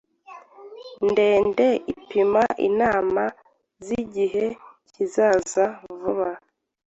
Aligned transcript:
ndende 1.09 1.67
ipima 1.93 2.43
inama 2.67 3.23
zigihe 3.85 4.45
kizaza 4.93 5.65
vuba 5.99 6.29